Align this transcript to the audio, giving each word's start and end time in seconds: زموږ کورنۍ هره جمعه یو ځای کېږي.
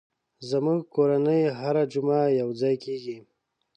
زموږ 0.49 0.81
کورنۍ 0.95 1.41
هره 1.59 1.83
جمعه 1.93 2.23
یو 2.39 2.49
ځای 2.61 2.75
کېږي. 2.83 3.17